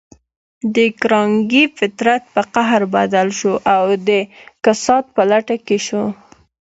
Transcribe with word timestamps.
د 0.75 0.77
کارنګي 1.01 1.63
فطرت 1.77 2.23
پر 2.33 2.45
قهر 2.53 2.81
بدل 2.95 3.27
شو 3.39 3.53
او 3.75 3.83
د 4.07 4.09
کسات 4.65 5.05
په 5.15 5.21
لټه 5.31 5.55
کې 5.65 5.77
شو. 5.85 6.03